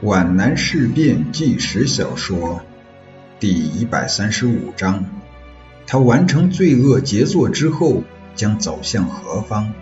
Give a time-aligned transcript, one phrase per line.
[0.00, 2.62] 皖南事变纪实小说
[3.40, 5.04] 第一百三十五章：
[5.88, 8.04] 他完成罪恶杰作之后
[8.36, 9.72] 将走向何方？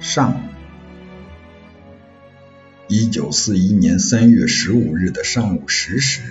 [0.00, 0.42] 上。
[2.88, 6.22] 一九四一年三月十五日的上午十时，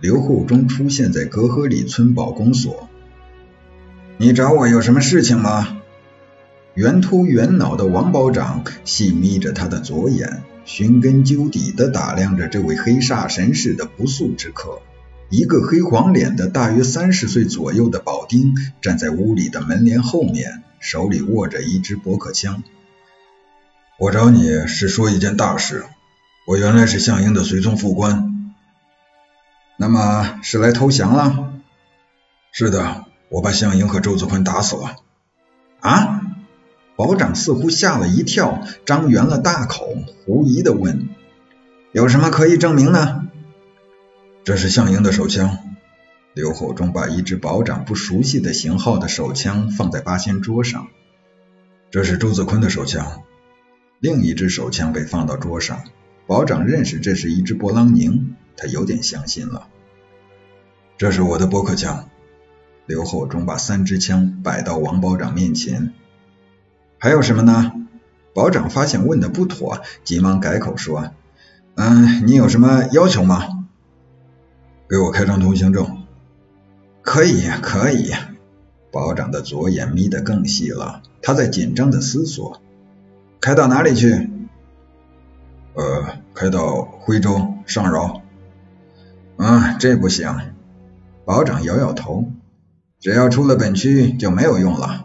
[0.00, 2.88] 刘厚忠出现在格河里村保公所。
[4.16, 5.80] 你找我有什么事情吗？
[6.74, 14.80] 圆头圆脑的王保长细眯着他的左眼，寻根究底地打量着这位黑煞神似的不速之客。
[15.30, 22.62] 一个黑黄脸的、大约三十岁左右的保丁站在屋里的门帘后面，手里握着一支驳壳枪。
[23.98, 25.84] 我找你是说一件大事。
[26.46, 28.52] 我原来是项英的随从副官。
[29.76, 31.52] 那么是来投降了？
[32.52, 34.96] 是的，我把项英和周子坤打死了。
[35.80, 36.20] 啊？
[36.96, 41.08] 保长似乎吓了一跳，张圆了大口，狐疑的问
[41.92, 43.26] ：“有什么可以证明呢？”
[44.44, 45.58] 这是项英的手枪。
[46.34, 50.88] 刘厚忠把一支保长不熟悉的型号的手枪放在八仙桌上。
[51.90, 53.22] 这是周子坤的手枪。
[54.00, 55.82] 另一支手枪被放到桌上。
[56.26, 59.68] 保长认识这是一支勃朗宁，他有点相信了。
[60.98, 62.08] 这是我的驳壳枪。
[62.86, 65.92] 刘厚忠把三支枪摆到王保长面前。
[67.04, 67.70] 还有什么呢？
[68.32, 71.10] 保长发现问的不妥，急忙改口说
[71.76, 73.66] ：“嗯，你有什么要求吗？
[74.88, 75.98] 给我开张通行证。”
[77.04, 78.14] 可以，可以。
[78.90, 82.62] 保长的左眼眯得更细了，他在紧张的思索：
[83.38, 84.30] 开到哪里去？
[85.74, 88.22] 呃，开到徽州上饶。
[89.36, 90.34] 嗯，这不行。
[91.26, 92.32] 保长摇摇头，
[92.98, 95.04] 只要出了本区就没有用了。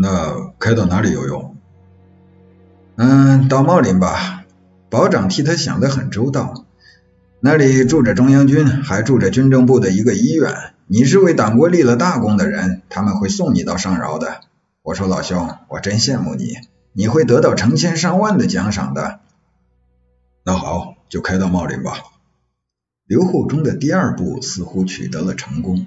[0.00, 1.56] 那开到哪里有用？
[2.94, 4.44] 嗯，到茂林吧。
[4.88, 6.64] 保长替他想得很周到。
[7.40, 10.54] 那里住着中央军，还住着军政部的一个医院。
[10.86, 14.40] 你是为党国立了大功的人，他们会送你到上饶的。
[14.82, 16.58] 我说老兄，我真羡慕你，
[16.92, 19.20] 你会得到成千上万的奖赏的。
[20.44, 21.92] 那好，就开到茂林吧。
[23.04, 25.86] 刘厚忠的第二步似乎取得了成功。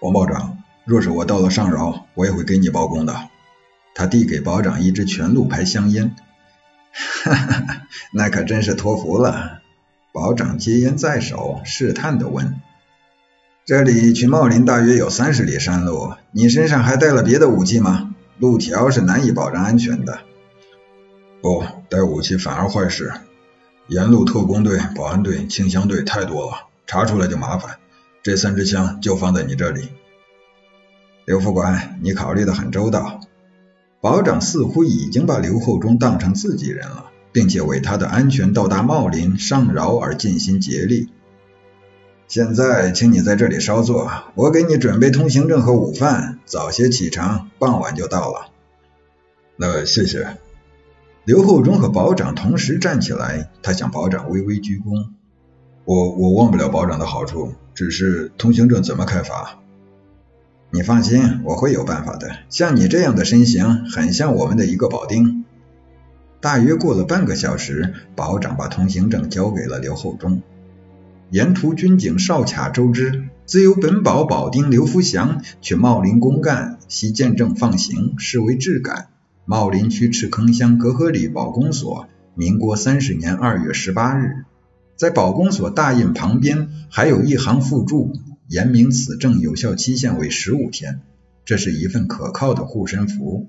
[0.00, 0.58] 王保长。
[0.84, 3.28] 若是我到了上饶，我也会给你报功的。
[3.94, 6.14] 他递给保长一支全鹿牌香烟，
[6.92, 9.60] 哈哈，那可真是托福了。
[10.12, 12.60] 保长接烟在手，试探的问
[13.64, 18.14] ：“这里去茂林大约有三十里山路，你身上还带了别的武器吗？
[18.38, 20.18] 路条是难以保证安全的。
[21.40, 23.12] ”“不带武器反而坏事，
[23.88, 27.78] 沿路特工队、保安队、清乡队太多了，查出来就麻烦。
[28.22, 29.88] 这三支枪就放在你这里。”
[31.24, 33.20] 刘副官，你考虑的很周到。
[34.00, 41.08] 保长似乎已经把刘厚忠当成自己人了，并且为他的安全到达茂林上饶而尽心竭力。
[42.28, 48.50] 现在，请你在这里稍坐，我给你准备通行证和午饭，早些启程，傍晚就到了。
[49.56, 50.36] 那谢谢。
[51.24, 55.08] 刘厚忠和保长同时站起来，他向保长微微鞠躬。
[55.86, 59.58] 我我忘不了保长的好处，只是通行证怎么开发？
[60.74, 62.36] 你放心，我会有办法的。
[62.50, 65.44] 像你这样的身形，很像我们的一个保丁。
[66.40, 70.42] 大约过了半个小时，保长把通行证交给了刘厚忠。
[71.30, 79.10] 沿途军警哨卡周知，自由本保保丁刘福祥去茂林公干，系见证放行，视为质感。
[79.44, 84.44] 茂林区赤坑乡隔河里保公所，民国三十年二月十八日。
[84.96, 88.12] 在保公所大印旁边，还有一行附注。
[88.48, 91.00] 严明此证有效期限为十五天，
[91.44, 93.48] 这是一份可靠的护身符。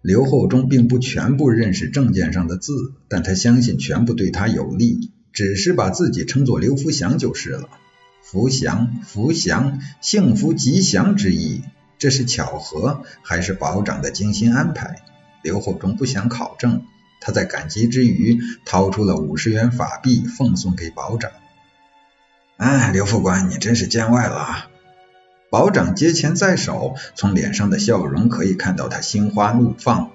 [0.00, 7.68] 刘厚忠并不全部认识证件上的字，但他相信全部对他有利，只是把自己称作刘福祥就是了。
[8.22, 11.62] 福祥，福祥，幸福吉祥之意，
[11.98, 15.02] 这是巧合还是保长的精心安排？
[15.44, 16.82] 刘厚忠不想考证，
[17.20, 21.30] 他在感激之余掏出了五十元法币奉送给保长。
[22.56, 24.68] 哎，刘副官，你真是见外了。
[25.50, 30.10] 保长接钱在手，从脸上的笑容可以看到他心花怒放。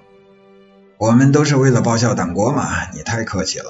[0.96, 3.66] 我们都是为了报效党国嘛，你太客气了。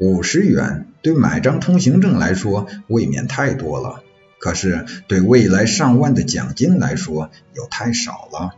[0.00, 4.02] 五十元对买张通行证来说未免太多了，
[4.38, 8.54] 可是对未来上万的奖金来说又太少了。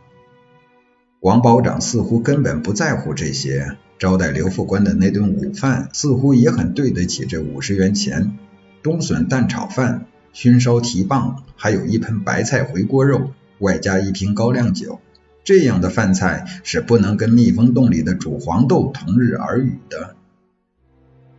[1.19, 8.37] 王保长似乎根本不在乎这些，招待刘副官的那顿午饭似乎也很对得起这五十元钱。
[8.85, 14.99] 冬笋蛋炒饭、熏烧蹄膀，还有一盆白菜回锅肉，外加一瓶高粱酒，
[15.43, 20.15] 这样的饭菜是不能跟蜜蜂洞里的煮黄豆同日而语的。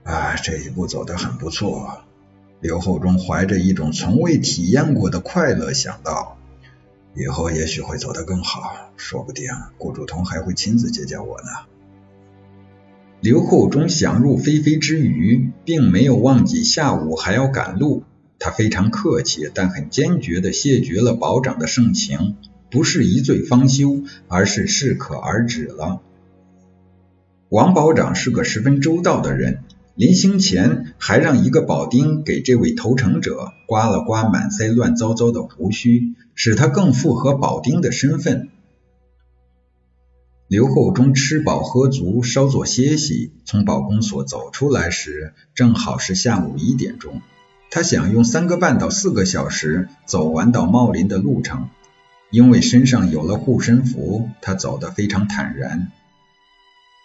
[0.02, 2.00] 啊，这一步走得很不错。
[2.58, 6.36] 刘厚忠怀着一种从未体验过的快乐想到，
[7.14, 9.46] 以后也许会走得更好，说不定
[9.78, 11.75] 顾祝同还会亲自接见我呢。
[13.26, 18.04] 刘厚忠想入非非之余，并没有忘记下午还要赶路。
[18.38, 22.36] 他非常客气，但很坚决地谢绝了保长的盛情，
[22.70, 26.02] 不是一醉方休，而是适可而止了。
[27.48, 29.64] 王保长是个十分周到的人，
[29.96, 38.50] 临行前还让一个保丁给这位投诚者刮了刮满腮乱糟糟的胡须，使他更符合保丁的身份。
[40.48, 47.20] 刘厚忠吃饱喝足，稍作歇息，从保公所走出来时，正好是下午一点钟。
[47.68, 51.68] 他想用三个半到四个小时走完到茂林的路程，
[52.30, 55.90] 因为身上有了护身符，他走得非常坦然。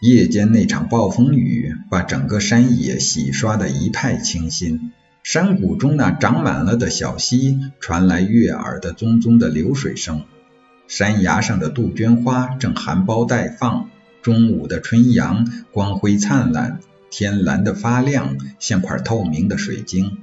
[0.03, 4.91] 夜间那场暴风雨把整个山野洗刷得一派清新，
[5.23, 10.25] 山谷中那长满了的小溪传来悦耳的淙淙的流水声。
[10.91, 13.89] 山崖上的杜鹃花正含苞待放，
[14.21, 20.17] 中午的春阳光辉灿烂，天蓝得发亮，像块透明的水晶。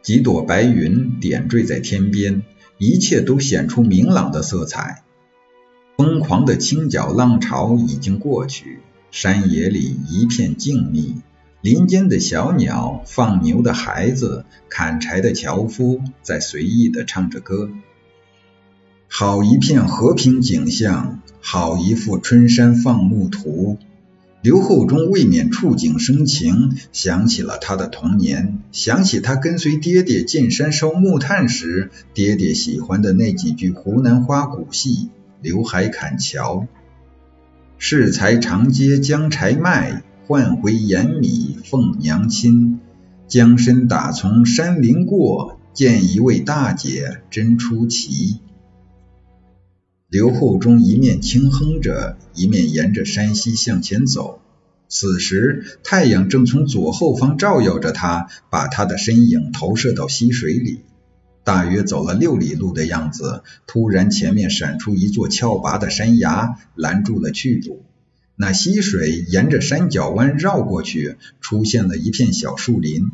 [0.00, 2.44] 几朵白云点缀在天边，
[2.78, 5.02] 一切都显出明朗的色彩。
[5.96, 8.78] 疯狂的清角浪潮已经过去，
[9.10, 11.16] 山野里一片静谧。
[11.62, 17.68] 林间的小鸟、放牛的孩子、砍柴的樵夫在随意地唱着歌。
[19.14, 23.76] 好一片和平景象，好一幅春山放牧图。
[24.40, 35.10] 刘厚忠未免触景生情，想起了他的童年，想起他跟随爹爹进山烧木炭时，爹爹喜欢的那几句湖南花鼓戏：
[35.42, 36.66] 刘海砍樵，
[37.76, 42.80] 适才长街将柴卖，换回盐米奉娘亲。
[43.28, 48.38] 将身打从山林过，见一位大姐真出奇。
[50.12, 54.42] 刘厚忠一面轻哼着，一面沿着山溪向前走。
[54.86, 60.80] 此时，太阳正从左后方照耀着他，把他的身影投射到溪水里。
[61.44, 67.82] 大约走了六里路的样子，突然前面闪出一座峭拔的山崖，拦住了去路。
[68.36, 73.06] 那溪水沿着山脚弯绕过去，出现了一片小树林。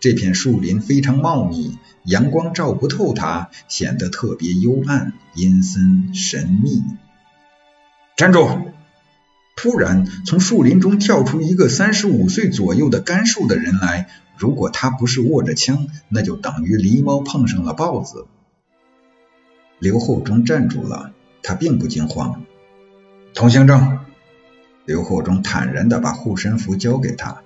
[0.00, 6.82] 这片树林非常茂密，阳光照不透它，显得特别幽暗、阴森、神秘。
[8.16, 8.48] 站住！
[9.56, 14.08] 突然，从树林中跳出一个三十五岁左右的干瘦的人来。
[14.38, 18.26] 如果他不是握着枪，那就等于狸猫碰上了豹子。
[19.78, 21.12] 刘厚忠站住了，
[21.42, 22.42] 他并不惊慌。
[23.34, 23.98] 通行证。
[24.86, 27.42] 刘厚忠坦然地把护身符交给他。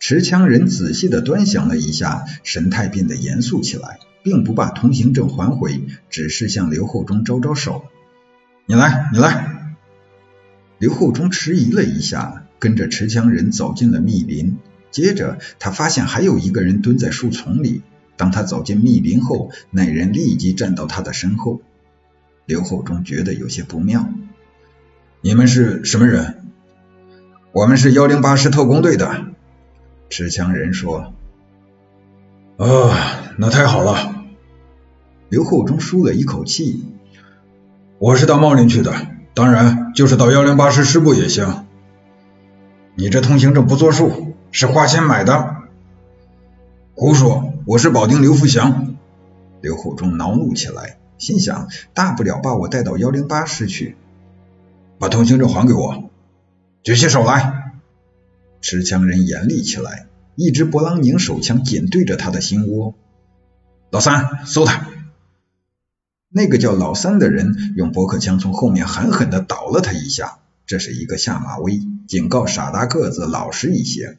[0.00, 7.84] 持枪人仔细的端详了一下，神态变得严肃起来，并不把通行证还回，只是向刘厚忠招招手
[8.64, 9.76] ：“你来，你来。”
[10.80, 14.56] 刘厚忠迟疑了一下，跟着持枪人走进了密林。
[14.90, 17.82] 接着，他发现还有一个人蹲在树丛里。
[18.16, 21.60] 当他走进密林后，那人立即站到他的身后。
[22.46, 24.08] 刘厚忠觉得有些不妙
[25.20, 26.38] ：“你们是什么人
[27.52, 29.26] ？”“我们是幺零八师特工队的。”
[30.10, 31.14] 持枪人说
[32.58, 32.66] ：“啊，
[33.38, 34.16] 那太好了。”
[35.30, 36.84] 刘厚忠舒了一口气
[37.98, 38.92] ：“我是到茂林去的，
[39.34, 41.64] 当然就是到幺零八师师部也行。
[42.96, 45.56] 你这通行证不作数，是花钱买的。
[46.94, 47.54] ”“胡说！
[47.64, 48.96] 我是保定刘福祥。”
[49.62, 53.96] 刘厚忠恼怒起来，心想：大不了把我带到幺零八师去。
[54.98, 56.10] 把通行证还给我！
[56.82, 57.69] 举起手来！
[58.60, 62.94] 持枪人严厉起来，一支勃朗宁手枪紧对着他的心窝。
[63.90, 64.88] 老三，搜他！
[66.28, 74.18] 那个叫老三的人用驳壳枪从后面狠狠地倒了他一下，这是一个下马威，警告傻大个子老实一些。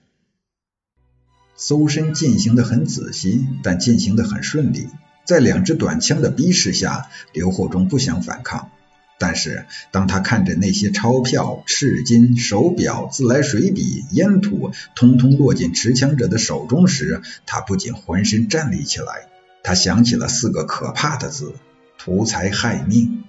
[1.56, 4.90] 搜身进行的很仔细，但进行的很顺利。
[5.24, 8.72] 在两支短枪的逼视下，刘厚忠不想反抗。
[9.22, 19.28] 但是，当他看着那些钞票、赤金、手表、自来水笔、烟土，通通落进持枪者的手中时，他不仅浑身站立起来。
[19.62, 21.54] 他想起了四个可怕的字：
[22.00, 23.24] 图财害命。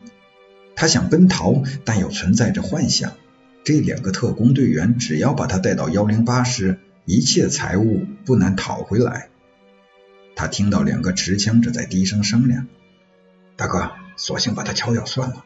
[0.75, 3.13] 他想奔逃，但又存在着幻想：
[3.63, 9.29] 这两个特工队员只要把他带到幺零八师，一切财物不难讨回来。
[10.35, 12.67] 他听到两个持枪者在低声商量
[13.57, 15.45] ：“大哥，索性把他敲掉算了。”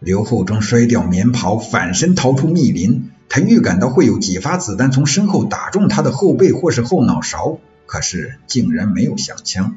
[0.00, 3.10] 刘厚忠摔掉棉袍，反身逃出密林。
[3.28, 9.76] 他预感到会有几发子弹从身后打中他的后背或是后脑勺，可是竟然没有响枪。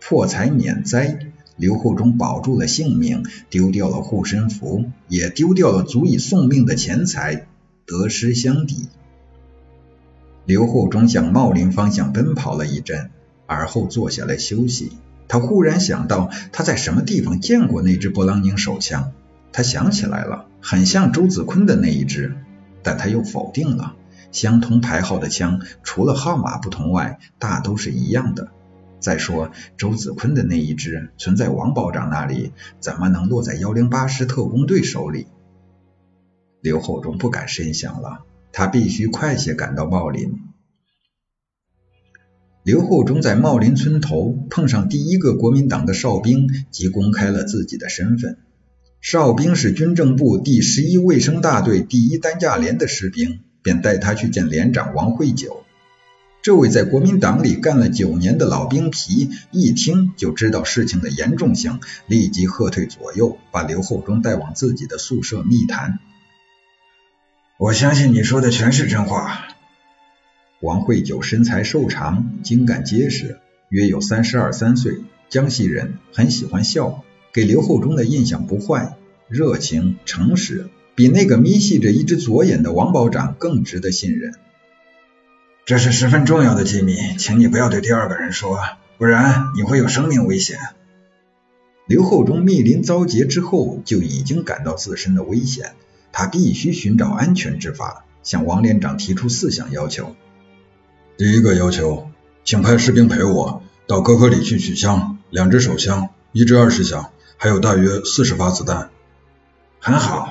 [0.00, 1.18] 破财免灾，
[1.56, 7.46] 刘厚忠保住了性命，丢掉了护身符，也丢掉了足以送命的钱财，
[7.86, 8.88] 得失相抵。
[10.44, 13.10] 刘厚忠向茂林方向奔跑了一阵，
[13.46, 14.90] 而后坐下来休息。
[15.30, 19.12] 他忽然想到，他在什么地方见过那支勃朗宁手枪。
[19.52, 22.34] 他想起来了，很像周子坤的那一支，
[22.82, 23.94] 但他又否定了。
[24.32, 28.48] 相同牌号的枪，除了号码不同外，大都是一样的。
[28.98, 35.28] 再说，周子坤的那一支存在王保长那里，怎么能落在幺零八师特工队手里？
[36.60, 40.40] 刘厚忠不敢深想了，他必须快些赶到茂林。
[42.62, 48.36] 刘厚忠在茂林村头碰上第一个国民党的哨兵，即公开了自己的身份。
[49.00, 55.64] 哨兵是军政部第十一卫生大队第一担架连的士兵，便带他去见连长王会九。
[56.42, 65.98] 这位在国民党里干了九年的老兵皮，一听就知道事情的严重性，立即喝退左右，把刘厚忠带往自己的宿舍密谈。
[67.58, 69.48] 我相信你说的全是真话。
[70.60, 73.38] 王会九身材瘦长，精干结实，
[73.70, 74.98] 约有三十二三岁，
[75.30, 77.02] 江西人，很喜欢笑，
[77.32, 84.34] 给刘厚忠的印象不坏，热情诚实，比那个眯细着一只左眼的王保长更值得信任。
[85.64, 88.58] 这是十分重要的机密，请你不要对第二个人说，
[88.98, 90.58] 不然你会有生命危险。
[91.86, 95.72] 刘厚忠密林遭劫之后就已经感到自身的危险，
[96.12, 100.14] 他必须寻找安全之法，向王连长提出四项要求。
[101.20, 102.08] 第一个要求，
[102.44, 108.88] 请派士兵陪我到隔河里去取枪，两支手枪，一支二十响，还有大约四十发子弹。
[109.80, 110.30] 很好。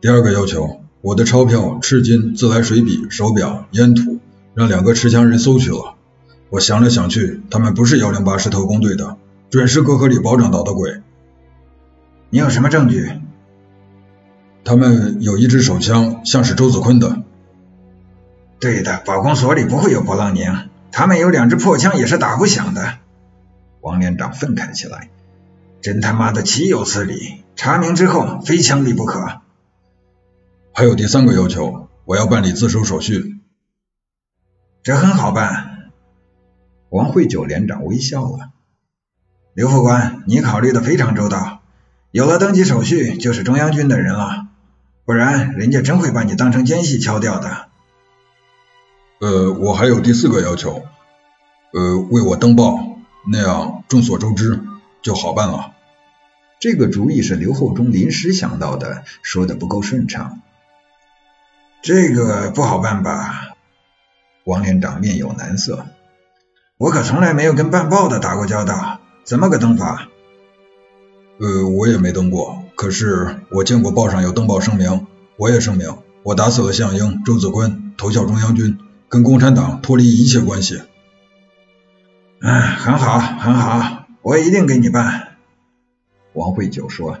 [0.00, 4.20] 第二个要求，我的钞票、赤金、自来水笔、手表、烟土，
[4.54, 5.96] 让两个持枪人搜去了。
[6.48, 9.18] 我想来想去，他们不是幺零八师特工队的，
[9.50, 11.02] 准是隔河里保长捣的鬼。
[12.30, 13.12] 你有什么证据？
[14.64, 17.22] 他们有一支手枪，像是周子坤的。
[18.58, 22.98] 对的，保公所里不会有勃朗宁，他们有两支破枪也是打不响的。
[23.80, 25.10] 王连长愤慨起来，
[25.82, 27.44] 真他妈的岂有此理！
[27.54, 29.40] 查明之后非枪毙不可。
[30.72, 33.36] 还有第三个要求，我要办理自首手续。
[34.82, 35.90] 这很好办。
[36.88, 38.50] 王慧九连长微笑了。
[39.54, 41.60] 刘副官，你考虑的非常周到，
[42.10, 44.48] 有了登记手续就是中央军的人了，
[45.04, 47.68] 不然人家真会把你当成奸细敲掉的。
[49.18, 50.82] 呃，我还有第四个要求，
[51.72, 52.98] 呃，为我登报，
[53.30, 54.60] 那样众所周知
[55.00, 55.72] 就好办了。
[56.58, 60.40] 这个主意是刘厚忠临时想到的，说的不够顺畅。
[61.82, 63.54] 这个不好办吧？
[64.44, 65.86] 王连长面有难色。
[66.78, 70.08] 我可从来没有跟办报的打过交道，怎么个登法？
[71.40, 75.06] 呃，我也没登过，可是我见过报上有登报声明，
[75.36, 78.78] 我也声明，我打死了项英、周子坤，投效中央军。
[79.08, 80.82] 跟共产党脱离一切关系。
[82.40, 85.36] 嗯，很好，很好，我一定给你办。
[86.32, 87.18] 王会九说：“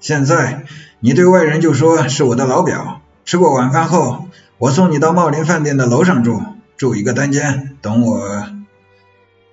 [0.00, 0.64] 现在
[1.00, 3.02] 你对外人就说是我的老表。
[3.24, 4.28] 吃过晚饭后，
[4.58, 6.42] 我送你到茂林饭店的楼上住，
[6.76, 8.46] 住一个单间，等我。”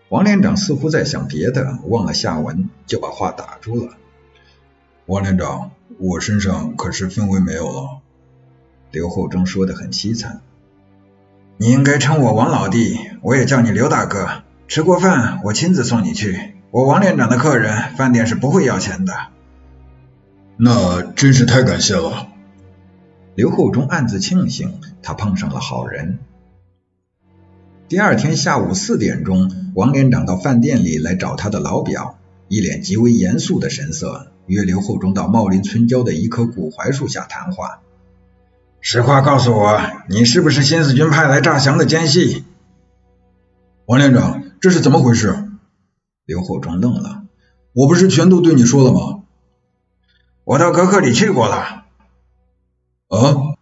[0.10, 3.94] 王连长似乎在想别的，忘了下文，就把话打住了。
[5.08, 8.00] 王连长，我身上可是分文没有了。
[8.92, 10.42] 刘厚忠说的很凄惨。
[11.58, 14.44] 你应该称我王老弟，我也叫你刘大哥。
[14.68, 16.56] 吃过饭，我亲自送你去。
[16.72, 19.14] 我王连长的客人，饭店是不会要钱的。
[20.58, 22.28] 那真是太感谢了。
[23.36, 26.20] 刘厚忠暗自庆幸，他碰上了好人。
[27.88, 32.18] 第二天下午四点钟，王连长到饭店里来找他的老表，
[32.48, 37.82] 一脸极为严肃的神色，约刘厚忠到茂林村郊的一棵古槐树下谈话。
[38.86, 42.44] 实话告诉我，你是不是新四军派来诈降的奸细？
[43.86, 45.48] 王连长，这是怎么回事？
[46.26, 47.24] 刘厚忠愣了。
[47.74, 49.24] 我不是全都对你说了吗？
[50.44, 51.86] 我到格克里去过了。
[53.08, 53.56] 啊？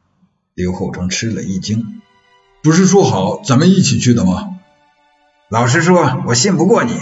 [0.56, 2.02] 刘厚忠吃了一惊。
[2.64, 4.58] 不是说好咱们一起去的吗？
[5.52, 7.00] 老实说，我信不过你。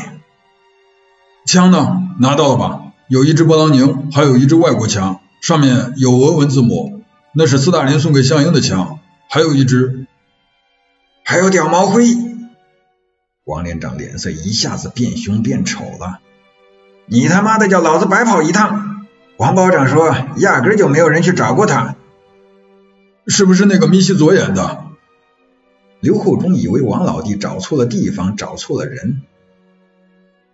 [1.45, 2.09] 枪呢？
[2.19, 2.91] 拿到了吧？
[3.07, 6.98] 有一支勃朗宁，还有一支外国枪，上面有俄文字母。
[7.39, 10.07] 那是斯大林送给项英的枪，还有一支，
[11.23, 12.03] 还有屌毛灰。
[13.45, 16.19] 王连长脸色一下子变凶变丑了。
[17.05, 19.05] 你他妈的叫老子白跑一趟！
[19.37, 21.95] 王保长说，压根就没有人去找过他。
[23.25, 24.83] 是不是那个密西左眼的？
[26.01, 29.21] 刘厚忠以为王老弟找错了地方，找错了人。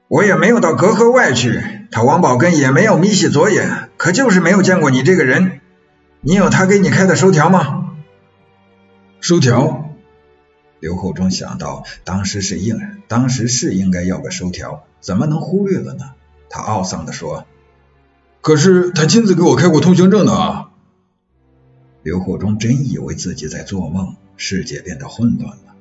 [0.08, 5.62] 我也没有到隔河外去，他王宝根也没有眯起左眼，可就是没有见过你这个人。
[6.28, 7.92] 你有他给你开的收条吗？
[9.22, 9.92] 收条。
[10.80, 16.14] 刘厚忠想到，当时是应，当时是应该要个收条，怎么能忽略了呢？
[16.50, 17.46] 他懊丧地说
[18.42, 20.72] ：“可是他亲自给我开过通行证的啊。”
[22.02, 24.16] 刘厚忠真以为自己在做梦。
[24.36, 25.76] 世界变得混乱了，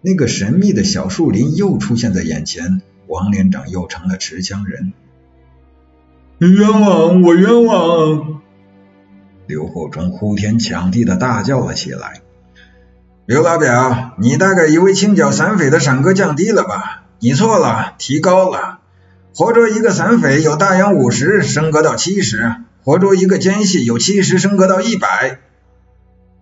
[0.00, 4.94] 那个神秘的小树林又出现在眼前，王连长又成了持枪人。
[6.38, 8.40] 冤枉，我冤枉！
[9.48, 12.20] 刘厚忠呼天抢地的大叫了起来。
[13.24, 17.06] 刘老表，你大概以为清剿散匪的赏格降低了吧？
[17.18, 18.80] 你错了，提高了。
[19.34, 25.38] 活捉一个散匪有大洋五十升格到七十，活捉一个奸细有七十升格到一百。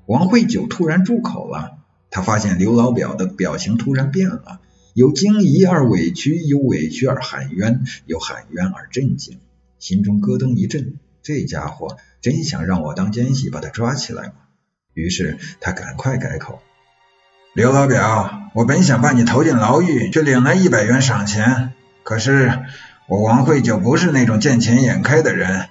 [0.06, 1.78] 王慧九突然住口了，
[2.10, 4.58] 他发现刘老表的表情突然变了，
[4.94, 9.38] 由惊疑而委屈，由委屈而喊冤，由喊冤而震惊，
[9.78, 10.94] 心中咯噔一震，
[11.26, 14.34] 这家伙真想让我当奸细把他抓起来吗？
[14.94, 16.62] 于是他赶快改口
[17.52, 21.72] ：“刘老表，我本想把你投进牢狱，去领那一百元赏钱，
[22.04, 22.60] 可是
[23.08, 25.68] 我王慧就不是那种见钱眼开的人，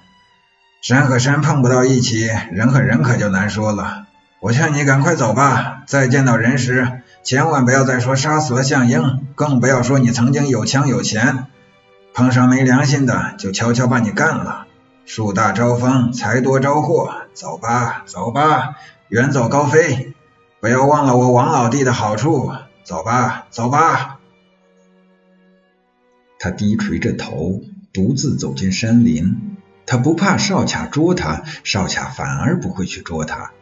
[0.82, 4.08] 山和山碰不到一起，人和人可就难说了。”
[4.40, 11.46] 我劝你赶快走吧，再见到人时，千万不要再说杀死了向英，更不要说你曾经有枪有钱。
[12.12, 14.66] 碰上没良心的，就悄悄把你干了。
[15.06, 17.14] 树大招风，财多招祸。
[17.32, 18.74] 走吧，走吧，
[19.08, 20.14] 远走高飞，
[20.58, 22.50] 不要忘了我王老弟的好处。
[22.82, 24.18] 走吧，走吧。
[26.40, 29.56] 他低垂着头，独自走进山林。
[29.86, 33.52] 他不怕少卡捉他，少卡反而不会去捉他。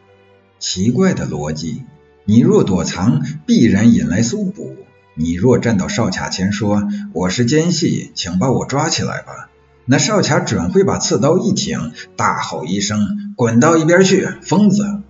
[0.57, 1.83] 奇怪的逻辑，
[2.23, 4.75] 你若躲藏，必然引来搜捕；
[5.13, 9.51] 你若站到哨卡前说我是奸细，请把我抓起来吧，
[9.87, 15.01] 那哨卡准会把刺刀一挺，大吼一声：“滚到一边去，疯子！”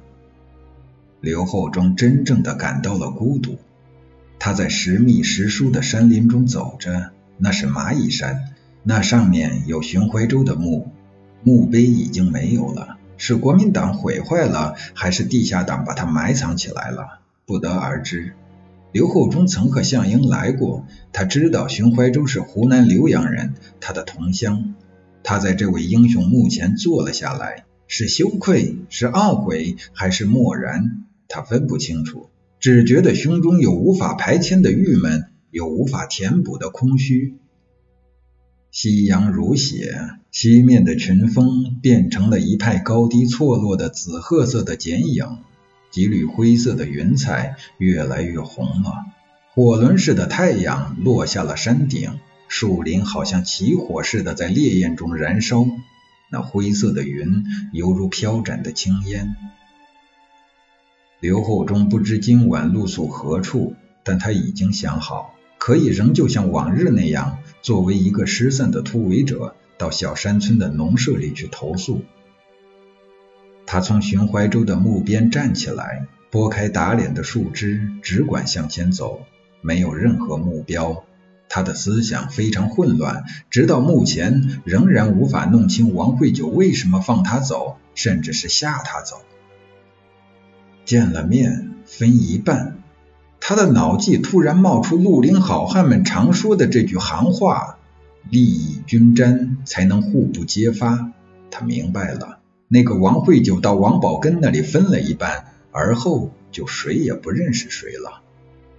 [1.22, 3.58] 刘厚忠真正的感到了孤独。
[4.38, 10.92] 他在时密时疏的山林中走着，那是蚂蚁山，那上面有熊怀州的墓，
[11.42, 12.98] 墓碑已经没有了。
[13.18, 17.20] 是国民党毁坏了，还是地下党把它埋藏起来了？
[17.46, 18.34] 不得而知。
[18.96, 24.74] 刘厚忠曾和项英来过，他知道熊怀洲是湖南浏阳人，他的同乡。
[25.22, 31.04] 他在这位英雄墓前坐了下来，是羞愧，是懊悔，还是漠然？
[31.28, 32.30] 他分不清楚，
[32.62, 37.36] 只觉得胸中有无法排遣的郁闷，有无法填补的空虚。
[38.72, 40.00] 夕阳如血，
[40.32, 45.40] 西面的群峰变成了一派高低错落的紫褐色的剪影，
[45.96, 49.06] 几缕灰色的云彩越来越红了。
[49.54, 55.66] 火轮似的太阳落下了山顶，树林好像起火似的在烈焰中燃烧。
[56.30, 59.38] 那灰色的云犹如飘展的青烟。
[61.22, 65.34] 刘厚忠不知今晚露宿何处，但他已经想好。
[65.58, 72.04] 可以仍旧像往日那样，作为一个失散的突围者，到小山村的农舍里去投宿。
[73.66, 79.22] 他从寻怀州的墓边站起来，拨开打脸的树枝，只管向前走，
[79.62, 81.04] 没有任何目标。
[81.48, 89.18] 他的思想非常混乱，直到目前仍然无法弄清王慧九为什么放他走，甚至是吓他走。
[90.86, 92.78] 见了面，分一半。
[93.40, 97.78] 他的脑际突然冒出绿林好汉们常说的这句行话
[98.30, 101.12] ：“利益均沾，才能互不揭发。”
[101.52, 108.22] 他明白了，那个王慧九到王宝根那里分了一半，而后就谁也不认识谁了。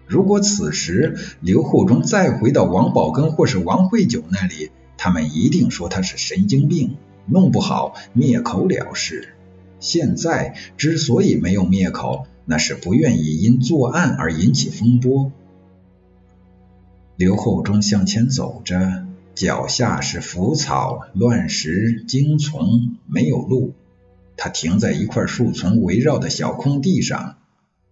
[0.07, 6.97] 如果此时刘厚忠再回到王宝根或是王慧九那里，他们一定说他是神经病，
[7.27, 9.35] 弄不好灭口了事。
[9.79, 15.33] 现在之所以没有灭口，那是不愿意因作案而引起风波。
[17.17, 23.75] 刘厚忠向前走着，脚下是浮草、乱石、荆丛，没有路。
[24.39, 27.37] 他停在一块树丛围绕的小空地上。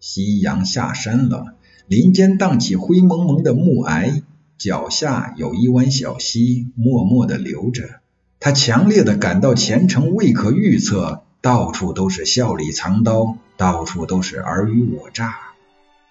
[0.01, 1.55] 夕阳下山了，
[1.87, 4.23] 林间荡起灰蒙蒙的暮霭，
[4.57, 8.01] 脚下有一湾小溪，默默地流着。
[8.41, 11.21] 他强烈的感到前程未可预测。
[11.43, 15.35] 到处都是笑里藏刀，到处都是尔虞我诈。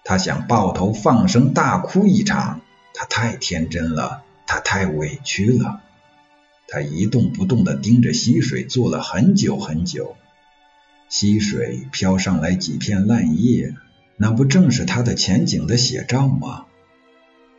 [0.04, 2.60] 他想抱头放声大哭一场，
[2.94, 4.22] 他太天真了，
[4.54, 5.80] 他太委屈了。
[6.68, 10.14] 他一动不动地盯着溪水坐了很久很久。
[11.08, 13.74] 溪水飘上来几片烂叶，
[14.16, 16.66] 那不正是他的前景的写照吗？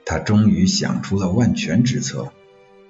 [0.05, 2.31] 他终于想出了万全之策。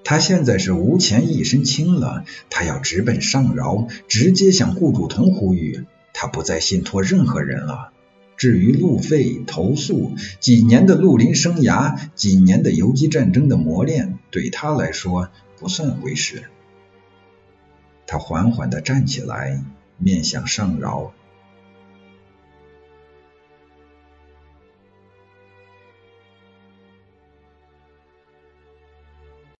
[0.04, 7.92] 他现在是无钱一身轻了，他要直奔上饶，直接向顾祝同呼吁，他不再信托任何人了。
[8.38, 16.44] 至于路费、投诉，几年的绿林生涯，几年的游击战争的磨练，对他来说不算回事。
[18.08, 19.64] 他缓缓地站起来，
[19.98, 21.14] 面向上饶，